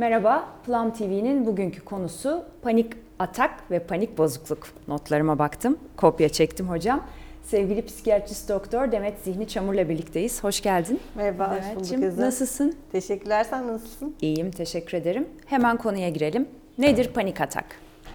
[0.00, 4.58] Merhaba, Plum TV'nin bugünkü konusu panik atak ve panik bozukluk.
[4.88, 7.02] Notlarıma baktım, kopya çektim hocam.
[7.42, 10.44] Sevgili psikiyatrist doktor Demet Zihni Çamur'la birlikteyiz.
[10.44, 11.00] Hoş geldin.
[11.14, 12.04] Merhaba, hoş bulduk.
[12.04, 12.22] Ezo.
[12.22, 12.74] Nasılsın?
[12.92, 14.14] Teşekkürler, sen nasılsın?
[14.20, 15.28] İyiyim, teşekkür ederim.
[15.46, 16.48] Hemen konuya girelim.
[16.78, 17.66] Nedir panik atak?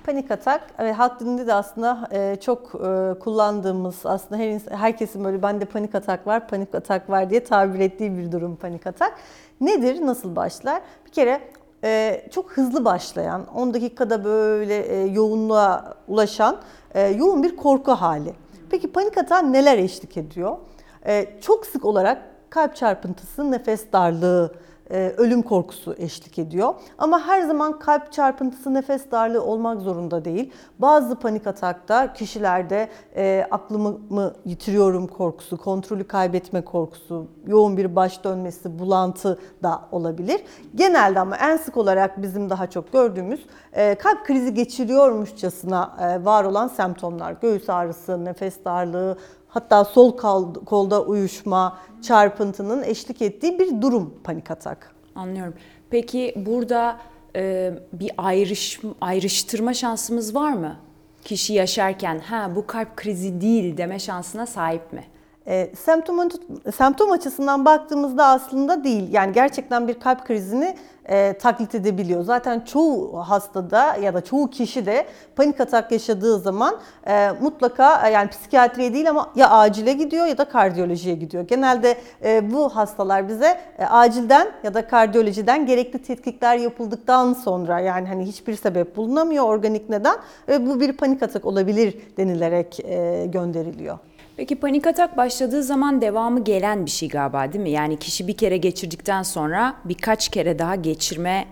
[0.06, 5.42] Panik atak, evet, halk dilinde de aslında e, çok e, kullandığımız, aslında her, herkesin böyle
[5.42, 9.14] bende panik atak var, panik atak var diye tabir ettiği bir durum panik atak.
[9.62, 10.82] Nedir, nasıl başlar?
[11.06, 11.42] Bir kere
[11.86, 16.58] e, çok hızlı başlayan, 10 dakikada böyle e, yoğunluğa ulaşan
[16.94, 18.34] e, yoğun bir korku hali.
[18.70, 20.58] Peki panik atağa neler eşlik ediyor?
[21.06, 24.56] E, çok sık olarak kalp çarpıntısı, nefes darlığı,
[24.90, 26.74] ölüm korkusu eşlik ediyor.
[26.98, 30.52] Ama her zaman kalp çarpıntısı, nefes darlığı olmak zorunda değil.
[30.80, 38.24] Bazı panik atakta kişilerde e, aklımı mı yitiriyorum korkusu, kontrolü kaybetme korkusu, yoğun bir baş
[38.24, 40.42] dönmesi, bulantı da olabilir.
[40.76, 46.44] Genelde ama en sık olarak bizim daha çok gördüğümüz e, kalp krizi geçiriyormuşçasına e, var
[46.44, 47.36] olan semptomlar.
[47.42, 49.18] Göğüs ağrısı, nefes darlığı,
[49.56, 54.96] hatta sol kol- kolda uyuşma, çarpıntının eşlik ettiği bir durum panik atak.
[55.16, 55.54] Anlıyorum.
[55.90, 56.98] Peki burada
[57.36, 60.76] e, bir ayrış, ayrıştırma şansımız var mı?
[61.24, 65.04] Kişi yaşarken ha bu kalp krizi değil deme şansına sahip mi?
[65.48, 66.30] E, semptom,
[66.76, 69.14] semptom açısından baktığımızda aslında değil.
[69.14, 70.76] Yani gerçekten bir kalp krizini
[71.10, 72.24] e, taklit edebiliyor.
[72.24, 76.76] Zaten çoğu hastada ya da çoğu kişi de panik atak yaşadığı zaman
[77.08, 81.48] e, mutlaka e, yani psikiyatriye değil ama ya acile gidiyor ya da kardiyolojiye gidiyor.
[81.48, 88.08] Genelde e, bu hastalar bize e, acilden ya da kardiyolojiden gerekli tetkikler yapıldıktan sonra yani
[88.08, 90.16] hani hiçbir sebep bulunamıyor organik neden
[90.48, 93.98] ve bu bir panik atak olabilir denilerek e, gönderiliyor.
[94.38, 97.70] Peki panik atak başladığı zaman devamı gelen bir şey galiba değil mi?
[97.70, 101.46] Yani kişi bir kere geçirdikten sonra birkaç kere daha geçirme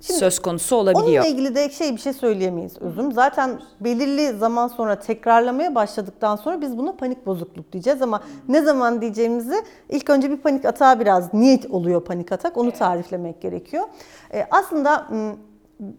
[0.00, 1.24] söz konusu olabiliyor.
[1.24, 3.12] Onunla ilgili de şey bir şey söyleyemeyiz özüm.
[3.12, 9.00] Zaten belirli zaman sonra tekrarlamaya başladıktan sonra biz buna panik bozukluk diyeceğiz ama ne zaman
[9.00, 9.54] diyeceğimizi
[9.88, 13.84] ilk önce bir panik atağa biraz niyet oluyor panik atak onu tariflemek gerekiyor.
[14.34, 15.06] Ee, aslında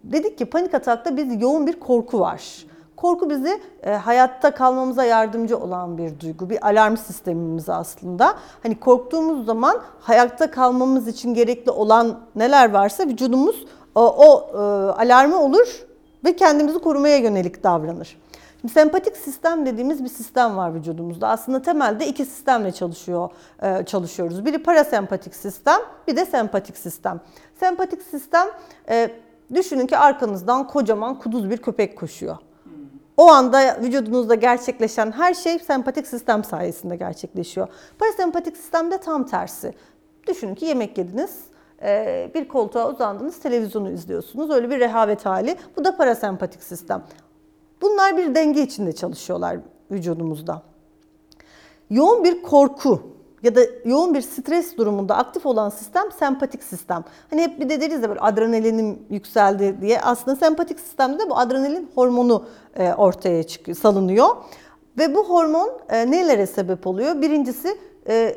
[0.04, 2.66] dedik ki panik atakta biz yoğun bir korku var.
[3.02, 8.36] Korku bizi e, hayatta kalmamıza yardımcı olan bir duygu, bir alarm sistemimiz aslında.
[8.64, 14.58] Hani korktuğumuz zaman hayatta kalmamız için gerekli olan neler varsa vücudumuz o, o e,
[14.92, 15.86] alarmı olur
[16.26, 18.18] ve kendimizi korumaya yönelik davranır.
[18.62, 21.28] Şimdi sempatik sistem dediğimiz bir sistem var vücudumuzda.
[21.28, 23.30] Aslında temelde iki sistemle çalışıyor
[23.62, 24.46] e, çalışıyoruz.
[24.46, 27.20] Biri parasempatik sistem, bir de sempatik sistem.
[27.60, 28.48] Sempatik sistem
[28.90, 29.12] e,
[29.54, 32.38] düşünün ki arkanızdan kocaman kuduz bir köpek koşuyor.
[33.18, 37.68] O anda vücudunuzda gerçekleşen her şey sempatik sistem sayesinde gerçekleşiyor.
[38.00, 39.74] Parasempatik sistemde tam tersi.
[40.28, 41.40] Düşünün ki yemek yediniz,
[41.82, 44.50] e, bir koltuğa uzandınız, televizyonu izliyorsunuz.
[44.50, 45.56] Öyle bir rehavet hali.
[45.78, 47.04] Bu da parasempatik sistem.
[47.82, 49.58] Bunlar bir denge içinde çalışıyorlar
[49.92, 50.64] vücudumuzda.
[51.90, 53.02] Yoğun bir korku
[53.44, 57.04] ya da yoğun bir stres durumunda aktif olan sistem sempatik sistem.
[57.30, 60.02] Hani hep bir de deriz ya böyle adrenalinim yükseldi diye.
[60.02, 64.28] Aslında sempatik sistemde de bu adrenalin hormonu e, ortaya çıkıyor, salınıyor.
[64.98, 67.22] Ve bu hormon e, nelere sebep oluyor?
[67.22, 68.36] Birincisi e,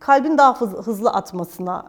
[0.00, 1.84] kalbin daha hız- hızlı atmasına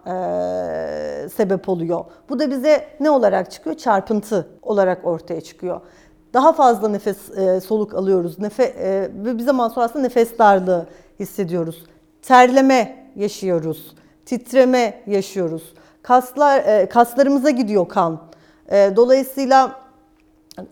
[1.36, 2.06] sebep oluyor.
[2.30, 3.78] Bu da bize ne olarak çıkıyor?
[3.78, 5.82] Çarpıntı olarak ortaya çıkıyor.
[6.34, 7.18] Daha fazla nefes
[7.66, 8.40] soluk alıyoruz.
[8.40, 8.64] Nefe,
[9.26, 10.88] ve bir zaman sonra aslında nefes darlığı
[11.20, 11.86] hissediyoruz.
[12.24, 13.96] Terleme yaşıyoruz.
[14.26, 15.74] Titreme yaşıyoruz.
[16.02, 18.20] Kaslar e, kaslarımıza gidiyor kan.
[18.72, 19.80] E, dolayısıyla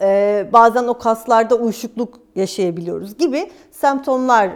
[0.01, 4.49] e, bazen o kaslarda uyuşukluk yaşayabiliyoruz gibi semptomlar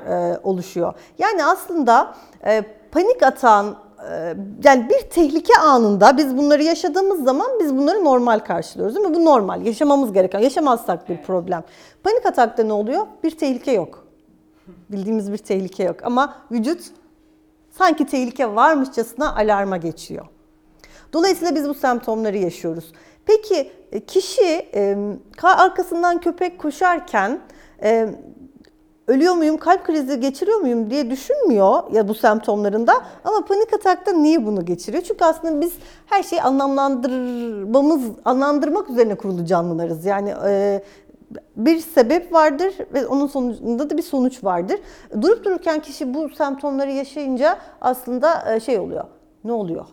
[0.44, 0.94] oluşuyor.
[1.18, 2.16] Yani aslında
[2.92, 3.76] panik atan
[4.64, 9.16] yani bir tehlike anında biz bunları yaşadığımız zaman biz bunları normal karşılıyoruz değil mi?
[9.16, 11.64] Bu normal, yaşamamız gereken, yaşamazsak bir problem.
[12.04, 13.06] Panik atakta ne oluyor?
[13.24, 14.05] Bir tehlike yok.
[14.90, 16.82] Bildiğimiz bir tehlike yok ama vücut
[17.72, 20.26] sanki tehlike varmışçasına alarma geçiyor.
[21.14, 22.92] Dolayısıyla biz bu semptomları yaşıyoruz.
[23.26, 24.98] Peki e, kişi e,
[25.38, 27.40] ka- arkasından köpek koşarken
[27.84, 28.10] e,
[29.08, 32.94] ölüyor muyum, kalp krizi geçiriyor muyum diye düşünmüyor ya bu semptomlarında.
[33.24, 35.04] Ama panik atakta niye bunu geçiriyor?
[35.04, 35.74] Çünkü aslında biz
[36.06, 40.06] her şeyi anlamlandırmamız, anlamlandırmak üzerine kurulu canlılarız.
[40.06, 40.34] Yani
[41.56, 44.80] bir sebep vardır ve onun sonucunda da bir sonuç vardır.
[45.22, 49.04] Durup dururken kişi bu semptomları yaşayınca aslında e, şey oluyor.
[49.44, 49.86] Ne oluyor?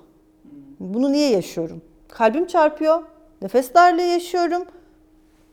[0.81, 1.83] Bunu niye yaşıyorum?
[2.09, 3.03] Kalbim çarpıyor,
[3.43, 4.63] nefes darlığı yaşıyorum.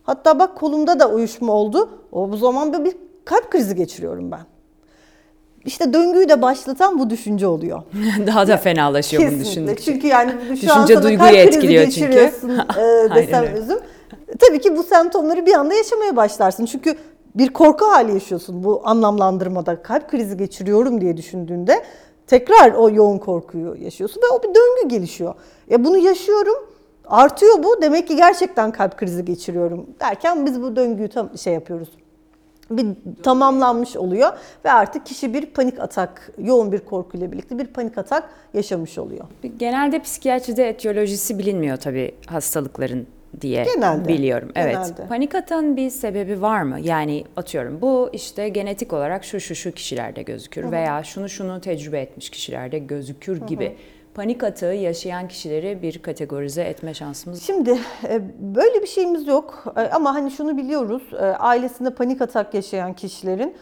[0.04, 1.90] Hatta bak kolumda da uyuşma oldu.
[2.12, 4.40] O bu zaman bir kalp krizi geçiriyorum ben.
[5.66, 7.82] işte döngüyü de başlatan bu düşünce oluyor.
[8.28, 9.84] Daha da fenalaşıyor bunu düşündükçe.
[9.84, 12.00] Çünkü yani şu Düşünce an sana duyguyu kalp krizi etkiliyor çünkü.
[12.00, 12.50] geçiriyorsun,
[12.80, 13.80] e, desem üzüm.
[14.40, 16.66] Tabii ki bu semptomları bir anda yaşamaya başlarsın.
[16.66, 16.96] Çünkü
[17.36, 19.81] bir korku hali yaşıyorsun bu anlamlandırmada.
[19.81, 21.84] Kalp krizi geçiriyorum diye düşündüğünde
[22.28, 25.34] tekrar o yoğun korkuyu yaşıyorsun ve o bir döngü gelişiyor.
[25.70, 26.56] Ya bunu yaşıyorum,
[27.06, 27.81] artıyor bu.
[27.81, 31.90] Demek ki gerçekten kalp krizi geçiriyorum derken biz bu döngüyü tam şey yapıyoruz
[32.72, 32.88] bir
[33.24, 34.32] tamamlanmış oluyor
[34.66, 39.25] ve artık kişi bir panik atak, yoğun bir korkuyla birlikte bir panik atak yaşamış oluyor.
[39.58, 43.08] Genelde psikiyatride etiyolojisi bilinmiyor tabii hastalıkların
[43.42, 44.52] diye Genelde, biliyorum.
[44.56, 44.74] Evet.
[44.74, 45.08] genelde.
[45.08, 46.80] Panik atağın bir sebebi var mı?
[46.80, 52.00] Yani atıyorum bu işte genetik olarak şu şu şu kişilerde gözükür veya şunu şunu tecrübe
[52.00, 53.76] etmiş kişilerde gözükür gibi.
[54.14, 57.78] Panik atağı yaşayan kişileri bir kategorize etme şansımız Şimdi
[58.10, 62.94] e, böyle bir şeyimiz yok E, ama hani şunu biliyoruz e, ailesinde panik atak yaşayan
[62.94, 63.56] kişilerin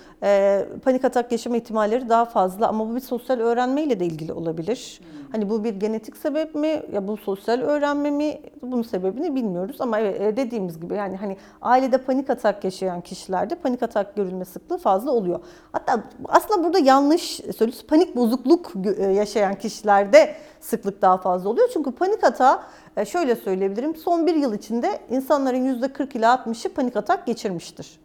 [0.83, 5.01] panik atak yaşama ihtimalleri daha fazla ama bu bir sosyal öğrenmeyle de ilgili olabilir.
[5.31, 9.99] Hani bu bir genetik sebep mi ya bu sosyal öğrenme mi bunun sebebini bilmiyoruz ama
[9.99, 14.77] evet, e, dediğimiz gibi yani hani ailede panik atak yaşayan kişilerde panik atak görülme sıklığı
[14.77, 15.39] fazla oluyor.
[15.71, 21.69] Hatta aslında burada yanlış söylüyoruz panik bozukluk e, yaşayan kişilerde sıklık daha fazla oluyor.
[21.73, 22.59] Çünkü panik atağı
[22.97, 23.95] e, şöyle söyleyebilirim.
[23.95, 27.99] Son bir yıl içinde insanların %40 ile 60'ı panik atak geçirmiştir.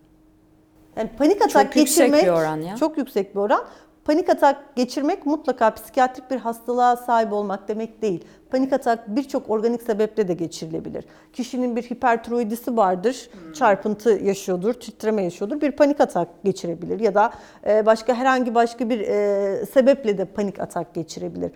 [0.97, 2.77] Yani panik atak Çok yüksek geçirmek bir oran ya.
[2.77, 3.65] çok yüksek bir oran.
[4.05, 8.25] Panik atak geçirmek mutlaka psikiyatrik bir hastalığa sahip olmak demek değil.
[8.51, 11.05] Panik atak birçok organik sebeple de geçirilebilir.
[11.33, 17.33] Kişinin bir hipertiroidisi vardır, çarpıntı yaşıyordur, titreme yaşıyordur, bir panik atak geçirebilir ya da
[17.67, 21.51] e, başka herhangi başka bir e, sebeple de panik atak geçirebilir.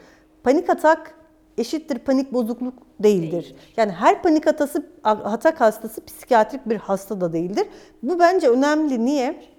[0.44, 1.14] Panik atak
[1.58, 3.54] eşittir panik bozukluk değildir.
[3.76, 7.66] Yani her panik atası, atak hastası psikiyatrik bir hasta da değildir.
[8.02, 9.04] Bu bence önemli.
[9.04, 9.55] Niye?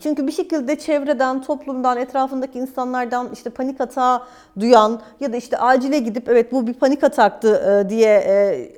[0.00, 4.22] Çünkü bir şekilde çevreden, toplumdan, etrafındaki insanlardan işte panik atağı
[4.60, 8.68] duyan ya da işte acile gidip evet bu bir panik ataktı e, diye e,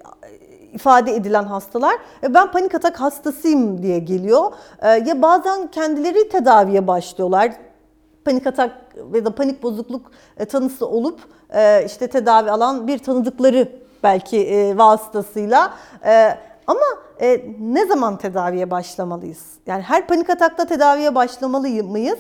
[0.73, 4.53] ifade edilen hastalar e, ben panik atak hastasıyım diye geliyor.
[4.83, 7.53] Ya bazen kendileri tedaviye başlıyorlar
[8.25, 8.71] panik atak
[9.15, 10.11] ya da panik bozukluk
[10.49, 11.21] tanısı olup
[11.87, 13.69] işte tedavi alan bir tanıdıkları
[14.03, 15.75] belki vasıtasıyla
[16.69, 16.81] ama
[17.21, 19.45] e, ne zaman tedaviye başlamalıyız?
[19.67, 22.19] Yani her panik atakta tedaviye başlamalı mıyız?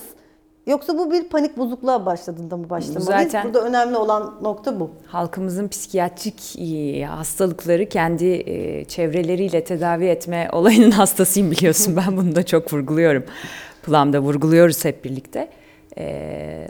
[0.67, 3.05] Yoksa bu bir panik bozukluğa başladığında mı başlamalıyız?
[3.07, 4.91] Zaten- Burada önemli olan nokta bu.
[5.07, 11.97] halkımızın psikiyatrik e, hastalıkları kendi e, çevreleriyle tedavi etme olayının hastasıyım biliyorsun.
[11.97, 13.25] Ben bunu da çok vurguluyorum.
[13.83, 15.49] Planda vurguluyoruz hep birlikte.
[15.99, 16.69] E,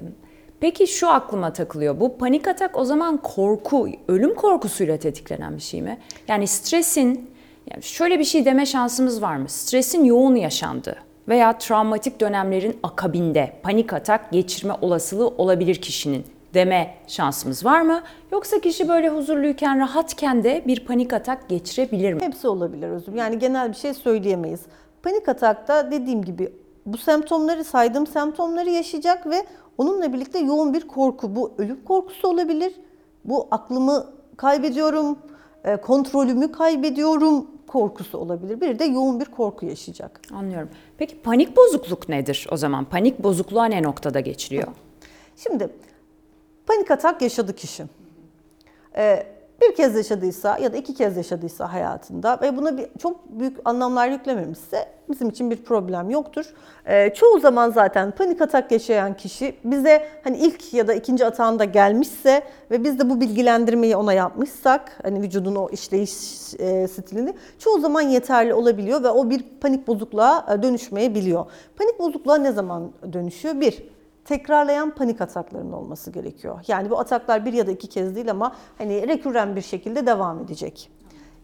[0.60, 2.00] Peki şu aklıma takılıyor.
[2.00, 5.98] Bu panik atak o zaman korku, ölüm korkusuyla tetiklenen bir şey mi?
[6.28, 7.30] Yani stresin,
[7.70, 9.48] yani şöyle bir şey deme şansımız var mı?
[9.48, 10.96] Stresin yoğun yaşandığı
[11.28, 16.24] veya travmatik dönemlerin akabinde panik atak geçirme olasılığı olabilir kişinin
[16.54, 18.02] deme şansımız var mı?
[18.32, 22.20] Yoksa kişi böyle huzurluyken, rahatken de bir panik atak geçirebilir mi?
[22.22, 23.16] Hepsi olabilir özüm.
[23.16, 24.60] Yani genel bir şey söyleyemeyiz.
[25.02, 26.52] Panik atakta dediğim gibi
[26.86, 29.46] bu semptomları saydığım semptomları yaşayacak ve
[29.78, 31.36] onunla birlikte yoğun bir korku.
[31.36, 32.72] Bu ölüm korkusu olabilir.
[33.24, 34.06] Bu aklımı
[34.36, 35.18] kaybediyorum,
[35.64, 38.60] e, kontrolümü kaybediyorum korkusu olabilir.
[38.60, 40.20] Bir de yoğun bir korku yaşayacak.
[40.32, 40.68] Anlıyorum.
[40.98, 42.84] Peki panik bozukluk nedir o zaman?
[42.84, 44.68] Panik bozukluğa ne noktada geçiliyor?
[45.36, 45.68] Şimdi
[46.66, 47.84] panik atak yaşadı kişi.
[48.96, 49.26] Ee,
[49.60, 54.08] bir kez yaşadıysa ya da iki kez yaşadıysa hayatında ve buna bir, çok büyük anlamlar
[54.08, 56.54] yüklememişse bizim için bir problem yoktur.
[56.86, 61.64] Ee, çoğu zaman zaten panik atak yaşayan kişi bize hani ilk ya da ikinci atağında
[61.64, 66.12] gelmişse ve biz de bu bilgilendirmeyi ona yapmışsak hani vücudun o işleyiş
[66.58, 71.46] e, stilini çoğu zaman yeterli olabiliyor ve o bir panik bozukluğa e, dönüşmeyebiliyor.
[71.76, 73.60] Panik bozukluğa ne zaman dönüşüyor?
[73.60, 73.82] Bir,
[74.28, 76.60] tekrarlayan panik ataklarının olması gerekiyor.
[76.68, 80.40] Yani bu ataklar bir ya da iki kez değil ama hani rekürren bir şekilde devam
[80.40, 80.90] edecek.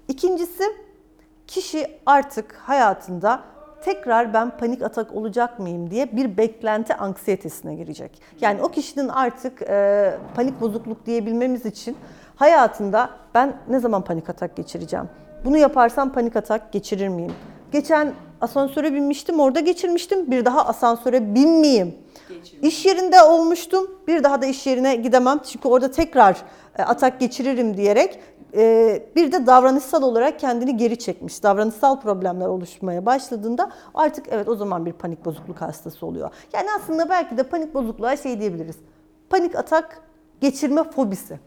[0.08, 0.64] İkincisi
[1.46, 3.40] kişi artık hayatında
[3.84, 8.22] tekrar ben panik atak olacak mıyım diye bir beklenti anksiyetesine girecek.
[8.40, 11.96] Yani o kişinin artık e, panik bozukluk diyebilmemiz için
[12.36, 15.08] hayatında ben ne zaman panik atak geçireceğim?
[15.44, 17.32] Bunu yaparsam panik atak geçirir miyim?
[17.72, 20.30] Geçen asansöre binmiştim, orada geçirmiştim.
[20.30, 22.03] Bir daha asansöre binmeyeyim.
[22.62, 23.90] İş yerinde olmuştum.
[24.07, 25.40] Bir daha da iş yerine gidemem.
[25.45, 26.37] Çünkü orada tekrar
[26.78, 28.21] e, atak geçiririm diyerek
[28.57, 31.43] e, bir de davranışsal olarak kendini geri çekmiş.
[31.43, 36.31] Davranışsal problemler oluşmaya başladığında artık evet o zaman bir panik bozukluk hastası oluyor.
[36.52, 38.76] Yani aslında belki de panik bozukluğa şey diyebiliriz.
[39.31, 40.02] Panik atak
[40.40, 41.38] geçirme fobisi.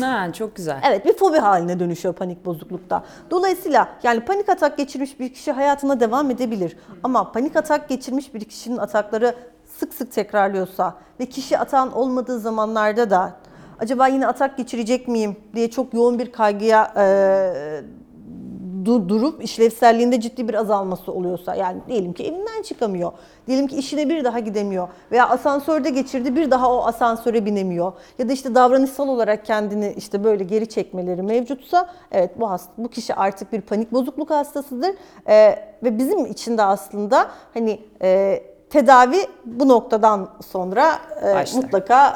[0.00, 0.80] Ha, çok güzel.
[0.88, 3.04] Evet bir fobi haline dönüşüyor panik bozuklukta.
[3.30, 6.76] Dolayısıyla yani panik atak geçirmiş bir kişi hayatına devam edebilir.
[7.02, 9.34] Ama panik atak geçirmiş bir kişinin atakları
[9.78, 13.32] sık sık tekrarlıyorsa ve kişi atağın olmadığı zamanlarda da
[13.80, 17.04] acaba yine atak geçirecek miyim diye çok yoğun bir kaygıya e,
[18.84, 23.12] du- durup işlevselliğinde ciddi bir azalması oluyorsa yani diyelim ki evinden çıkamıyor.
[23.46, 28.28] Diyelim ki işine bir daha gidemiyor veya asansörde geçirdi bir daha o asansöre binemiyor ya
[28.28, 33.14] da işte davranışsal olarak kendini işte böyle geri çekmeleri mevcutsa evet bu hasta, bu kişi
[33.14, 34.90] artık bir panik bozukluk hastasıdır
[35.28, 38.42] Ee, ve bizim için de aslında hani e,
[38.74, 41.62] tedavi bu noktadan sonra e, Başlar.
[41.62, 42.08] mutlaka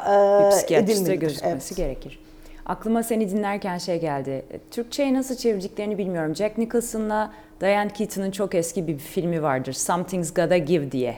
[0.69, 1.19] e, edilmelidir.
[1.19, 1.77] gözükmesi Evet.
[1.77, 2.19] gerekir.
[2.65, 4.45] Aklıma seni dinlerken şey geldi.
[4.71, 6.35] Türkçe'ye nasıl çevirdiklerini bilmiyorum.
[6.35, 9.73] Jack Nicholson'la Diane Keaton'ın çok eski bir filmi vardır.
[9.73, 11.17] Something's Gotta Give diye.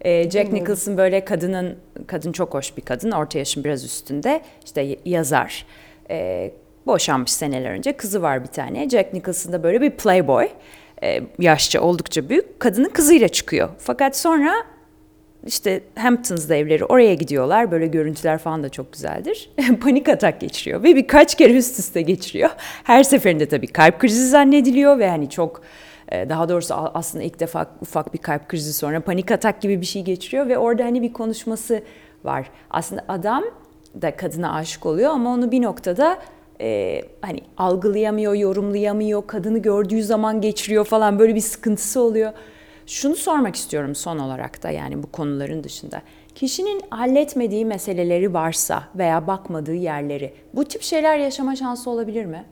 [0.00, 1.76] Ee, Jack Nicholson böyle kadının,
[2.06, 5.66] kadın çok hoş bir kadın, orta yaşın biraz üstünde, işte yazar.
[6.10, 6.50] Ee,
[6.86, 8.88] boşanmış seneler önce, kızı var bir tane.
[8.88, 10.48] Jack Nicholson da böyle bir playboy,
[11.02, 13.68] Ee, yaşça oldukça büyük, kadının kızıyla çıkıyor.
[13.78, 14.52] Fakat sonra
[15.46, 17.70] işte Hamptons'da evleri oraya gidiyorlar.
[17.70, 19.50] Böyle görüntüler falan da çok güzeldir.
[19.80, 22.50] Panik atak geçiriyor ve birkaç kere üst üste geçiriyor.
[22.84, 25.62] Her seferinde tabii kalp krizi zannediliyor ve hani çok
[26.08, 29.86] e, daha doğrusu aslında ilk defa ufak bir kalp krizi sonra panik atak gibi bir
[29.86, 31.82] şey geçiriyor ve orada hani bir konuşması
[32.24, 32.50] var.
[32.70, 33.44] Aslında adam
[34.02, 36.18] da kadına aşık oluyor ama onu bir noktada
[36.60, 42.32] e, hani algılayamıyor, yorumlayamıyor, kadını gördüğü zaman geçiriyor falan böyle bir sıkıntısı oluyor.
[42.86, 46.02] Şunu sormak istiyorum son olarak da yani bu konuların dışında.
[46.34, 52.44] Kişinin halletmediği meseleleri varsa veya bakmadığı yerleri bu tip şeyler yaşama şansı olabilir mi?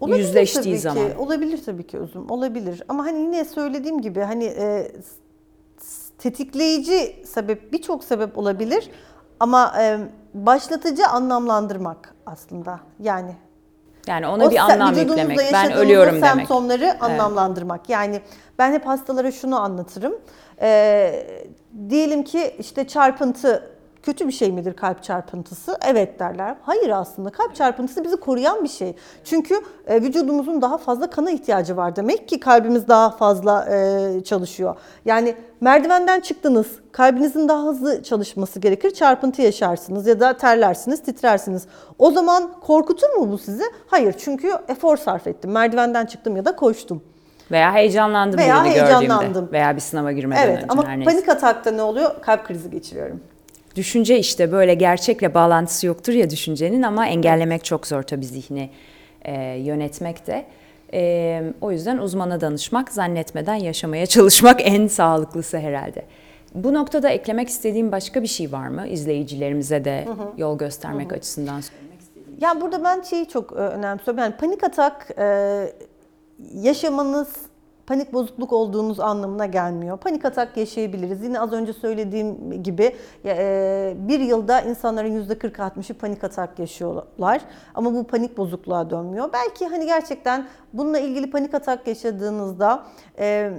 [0.00, 1.08] Olabilir Yüzleştiği tabii zaman.
[1.08, 2.30] Ki, olabilir tabii ki özüm.
[2.30, 2.82] Olabilir.
[2.88, 4.92] Ama hani yine söylediğim gibi hani e,
[6.18, 8.90] tetikleyici sebep birçok sebep olabilir.
[9.40, 9.98] Ama e,
[10.34, 12.80] başlatıcı anlamlandırmak aslında.
[13.00, 13.36] Yani
[14.06, 15.38] Yani ona o bir anlam yüklemek.
[15.52, 16.30] Ben ölüyorum demek.
[16.30, 17.88] semptomları anlamlandırmak.
[17.88, 18.20] Yani
[18.58, 20.14] ben hep hastalara şunu anlatırım.
[20.60, 21.26] Ee,
[21.88, 23.71] diyelim ki işte çarpıntı
[24.02, 25.76] kötü bir şey midir kalp çarpıntısı?
[25.86, 26.56] Evet derler.
[26.62, 28.96] Hayır aslında kalp çarpıntısı bizi koruyan bir şey.
[29.24, 29.54] Çünkü
[29.86, 34.76] e, vücudumuzun daha fazla kana ihtiyacı var demek ki kalbimiz daha fazla e, çalışıyor.
[35.04, 38.90] Yani merdivenden çıktınız, kalbinizin daha hızlı çalışması gerekir.
[38.90, 41.66] Çarpıntı yaşarsınız ya da terlersiniz, titrersiniz.
[41.98, 43.64] O zaman korkutur mu bu sizi?
[43.86, 45.50] Hayır çünkü efor sarf ettim.
[45.50, 47.02] Merdivenden çıktım ya da koştum.
[47.50, 49.32] Veya heyecanlandım Veya heyecanlandım.
[49.32, 49.52] gördüğümde.
[49.52, 51.10] Veya bir sınava girmeden Evet önce ama her neyse.
[51.12, 52.22] panik atakta ne oluyor?
[52.22, 53.20] Kalp krizi geçiriyorum.
[53.76, 58.70] Düşünce işte böyle gerçekle bağlantısı yoktur ya düşüncenin ama engellemek çok zor tabii zihni
[59.22, 60.44] e, yönetmek de.
[60.94, 66.04] E, o yüzden uzmana danışmak, zannetmeden yaşamaya çalışmak en sağlıklısı herhalde.
[66.54, 68.86] Bu noktada eklemek istediğim başka bir şey var mı?
[68.86, 72.38] İzleyicilerimize de yol göstermek açısından söylemek istediğim.
[72.40, 74.18] Yani burada ben şeyi çok e, önemsiyorum.
[74.18, 75.72] Yani panik atak e,
[76.54, 77.28] yaşamanız
[77.86, 79.98] panik bozukluk olduğunuz anlamına gelmiyor.
[79.98, 81.22] Panik atak yaşayabiliriz.
[81.24, 87.42] Yine az önce söylediğim gibi e, bir yılda insanların %40-60'ı panik atak yaşıyorlar.
[87.74, 89.32] Ama bu panik bozukluğa dönmüyor.
[89.32, 92.86] Belki hani gerçekten bununla ilgili panik atak yaşadığınızda
[93.18, 93.52] e,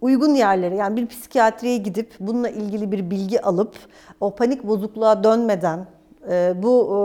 [0.00, 3.74] uygun yerlere yani bir psikiyatriye gidip bununla ilgili bir bilgi alıp
[4.20, 5.86] o panik bozukluğa dönmeden
[6.30, 6.98] e, bu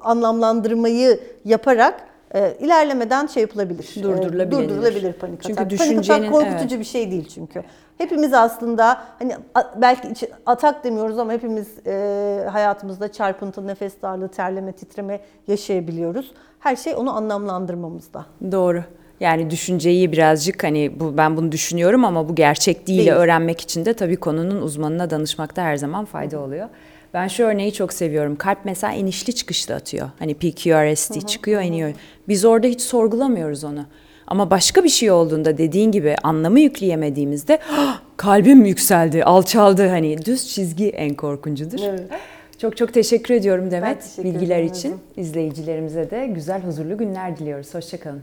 [0.00, 3.94] anlamlandırmayı yaparak e, ilerlemeden şey yapılabilir.
[3.98, 4.50] E, Durdurulabilir.
[4.50, 5.70] durdurulabilir panik Çünkü atak.
[5.70, 7.62] düşüncenin- panik atak korkutucu bir şey değil çünkü.
[7.98, 9.36] Hepimiz aslında hani
[9.76, 16.32] belki içi- atak demiyoruz ama hepimiz e, hayatımızda çarpıntı, nefes darlığı, terleme, titreme yaşayabiliyoruz.
[16.60, 18.26] Her şey onu anlamlandırmamızda.
[18.52, 18.84] Doğru.
[19.20, 23.12] Yani düşünceyi birazcık hani bu ben bunu düşünüyorum ama bu gerçek değil, Değil.
[23.12, 26.68] öğrenmek için de tabii konunun uzmanına danışmakta her zaman fayda oluyor.
[27.14, 28.36] Ben şu örneği çok seviyorum.
[28.36, 30.10] Kalp mesela inişli çıkışlı atıyor.
[30.18, 31.92] Hani PQRST çıkıyor, iniyor.
[32.28, 33.84] Biz orada hiç sorgulamıyoruz onu.
[34.26, 39.88] Ama başka bir şey olduğunda dediğin gibi anlamı yükleyemediğimizde "Ah, kalbim yükseldi, alçaldı.
[39.88, 41.78] Hani düz çizgi en korkuncudur.
[41.88, 42.00] Evet.
[42.58, 44.94] Çok çok teşekkür ediyorum Demet teşekkür bilgiler için.
[45.16, 47.74] İzleyicilerimize de güzel huzurlu günler diliyoruz.
[47.74, 48.22] Hoşçakalın.